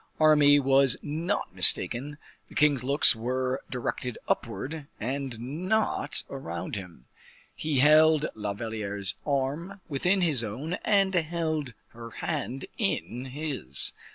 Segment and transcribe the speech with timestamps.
[0.19, 2.17] Aramis was not mistaken,
[2.49, 5.39] the king's looks were directed upward, and
[5.69, 7.05] not around him.
[7.55, 13.93] He held La Valliere's arm within his own, and held her hand in his.